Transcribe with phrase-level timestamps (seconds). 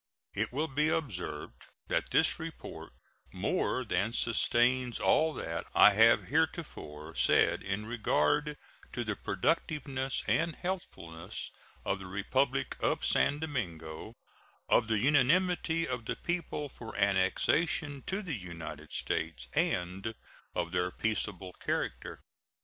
[0.33, 2.91] It will be observed that this report
[3.31, 8.57] more than sustains all that I have heretofore said in regard
[8.93, 11.51] to the productiveness and healthfulness
[11.85, 14.15] of the Republic of San Domingo,
[14.67, 20.15] of the unanimity of the people for annexation to the United States, and
[20.55, 22.21] of their peaceable character.